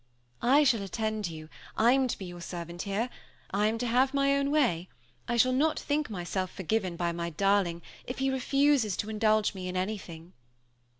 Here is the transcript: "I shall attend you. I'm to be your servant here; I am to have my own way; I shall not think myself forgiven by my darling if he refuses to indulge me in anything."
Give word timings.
"I 0.41 0.63
shall 0.63 0.81
attend 0.81 1.27
you. 1.29 1.47
I'm 1.77 2.07
to 2.07 2.17
be 2.17 2.25
your 2.25 2.41
servant 2.41 2.81
here; 2.81 3.07
I 3.51 3.67
am 3.67 3.77
to 3.77 3.85
have 3.85 4.15
my 4.15 4.35
own 4.35 4.49
way; 4.49 4.89
I 5.27 5.37
shall 5.37 5.51
not 5.53 5.79
think 5.79 6.09
myself 6.09 6.49
forgiven 6.51 6.95
by 6.95 7.11
my 7.11 7.29
darling 7.29 7.83
if 8.07 8.17
he 8.17 8.31
refuses 8.31 8.97
to 8.97 9.11
indulge 9.11 9.53
me 9.53 9.67
in 9.67 9.77
anything." 9.77 10.33